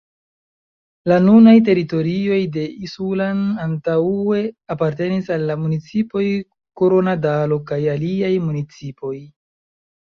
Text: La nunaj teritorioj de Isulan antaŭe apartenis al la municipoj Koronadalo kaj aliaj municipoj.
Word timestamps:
La 1.11 1.17
nunaj 1.25 1.53
teritorioj 1.67 2.39
de 2.55 2.63
Isulan 2.87 3.45
antaŭe 3.67 4.41
apartenis 4.77 5.31
al 5.37 5.47
la 5.53 5.61
municipoj 5.67 6.27
Koronadalo 6.83 7.63
kaj 7.71 7.83
aliaj 7.97 8.37
municipoj. 8.51 9.17